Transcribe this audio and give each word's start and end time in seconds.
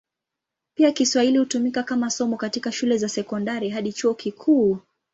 Pia 0.75 0.91
Kiswahili 0.91 1.37
hutumika 1.37 1.83
kama 1.83 2.09
somo 2.09 2.37
katika 2.37 2.71
shule 2.71 2.97
za 2.97 3.09
sekondari 3.09 3.69
hadi 3.69 3.93
chuo 3.93 4.13
kikuu. 4.13 4.77